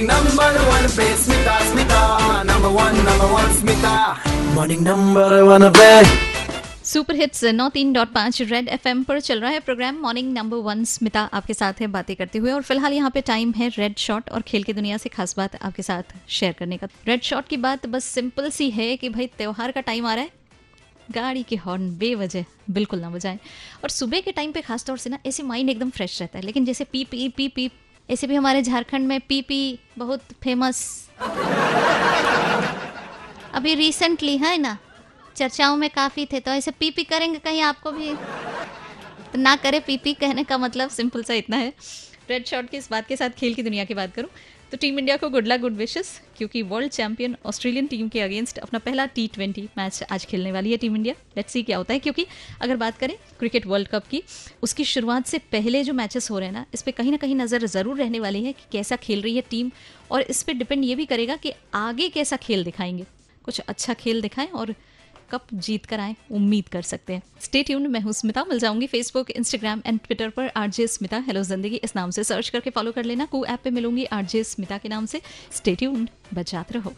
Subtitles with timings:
[0.00, 3.90] morning number one पे Smita Smita number one number one Smita
[4.54, 5.88] morning number one पे
[6.84, 10.56] super hits नौ तीन dot पाँच red FM पर चल रहा है program morning number
[10.68, 12.52] one Smita आपके साथ है बातें करते हुए.
[12.52, 15.56] और फ़िलहाल यहाँ पे टाइम है रेड शॉट और खेल की दुनिया से खास बात
[15.62, 16.88] आपके साथ शेयर करने का.
[17.06, 20.24] रेड शॉट की बात बस सिंपल सी है कि भाई त्योहार का टाइम आ रहा
[20.24, 20.30] है.
[21.12, 23.38] गाड़ी के हॉर्न बेवजह बिल्कुल ना बजाएँ.
[23.84, 26.44] और सुबह के टाइम पे खासतौर से ना ऐसे माइंड एकदम फ्रेश रहता है.
[26.44, 27.70] लेकिन जैसे पी पी पी पी
[28.10, 30.78] ऐसे भी हमारे झारखंड में पी पी बहुत फ़ेमस
[33.54, 34.76] अभी रिसेंटली है ना,
[35.36, 38.14] चर्चाओं में काफ़ी थे तो ऐसे पीपी करेंगे कहीं आपको भी?
[39.32, 41.72] तो ना करे पीपी, कहने का मतलब सिंपल सा इतना है।
[42.30, 44.28] रेड शॉट की इस बात के साथ खेल की दुनिया की बात करूँ
[44.72, 48.58] तो टीम इंडिया को गुड लक गुड विशेस क्योंकि वर्ल्ड चैंपियन ऑस्ट्रेलियन टीम के अगेंस्ट
[48.58, 51.94] अपना पहला टी ट्वेंटी मैच आज खेलने वाली है टीम इंडिया लेट्स सी क्या होता
[51.94, 52.26] है, क्योंकि
[52.60, 54.22] अगर बात करें क्रिकेट वर्ल्ड कप की,
[54.62, 57.34] उसकी शुरुआत से पहले जो मैचेस हो रहे हैं ना, इस पर कहीं ना कहीं
[57.36, 59.70] नज़र ज़रूर रहने वाली है कि कैसा खेल रही है टीम
[60.10, 63.06] और इस पर डिपेंड ये भी करेगा कि आगे कैसा खेल दिखाएँगे।
[63.44, 64.74] कुछ अच्छा खेल दिखाएँ और
[65.32, 68.86] कप जीत कर आए, उम्मीद कर सकते हैं। स्टेट ट्यून मैं हूँ स्मिता, मिल जाऊँगी
[68.86, 72.92] फेसबुक इंस्टाग्राम एंड ट्विटर पर आरजे स्मिता। हेलो ज़िंदगी, इस नाम से सर्च करके फॉलो
[72.92, 75.20] कर लेना। कू ऐप पे मिलूँगी आरजे स्मिता के नाम से।
[75.52, 76.94] स्टेट ट्यून बचात रहो।